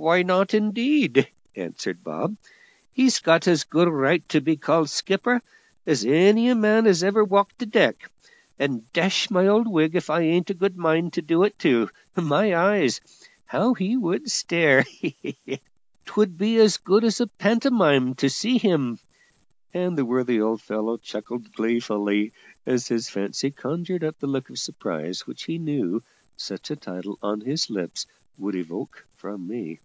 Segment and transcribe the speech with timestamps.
[0.00, 2.36] "Why not, indeed?" answered Bob.
[2.92, 5.40] "He's got as good a right to be called `skipper'
[5.88, 8.08] as e'er a man as ever walked a deck;
[8.60, 11.90] and dash my old wig if I ain't a good mind to do it, too;
[12.14, 13.00] my eyes!
[13.44, 14.84] how he would stare.
[16.04, 19.00] 'Twould be as good as a pantomime to see him;"
[19.74, 22.30] and the worthy old fellow chuckled gleefully
[22.64, 26.00] as his fancy conjured up the look of surprise which he knew
[26.36, 28.06] such a title on his lips
[28.38, 29.80] would evoke from me.